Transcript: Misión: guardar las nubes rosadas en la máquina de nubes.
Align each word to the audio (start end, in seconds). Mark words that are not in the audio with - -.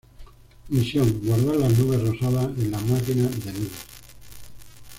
Misión: 0.69 1.19
guardar 1.23 1.57
las 1.57 1.77
nubes 1.77 2.01
rosadas 2.01 2.57
en 2.57 2.71
la 2.71 2.79
máquina 2.79 3.27
de 3.29 3.53
nubes. 3.53 3.85